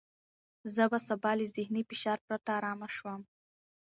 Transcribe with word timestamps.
زه 0.73 0.83
به 0.91 0.99
سبا 1.07 1.31
له 1.39 1.45
ذهني 1.55 1.81
فشار 1.89 2.19
پرته 2.27 2.49
ارامه 2.57 2.87
شوم. 2.95 3.21